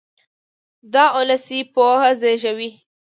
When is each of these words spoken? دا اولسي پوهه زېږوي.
دا 0.93 1.03
اولسي 1.17 1.59
پوهه 1.73 2.11
زېږوي. 2.21 2.69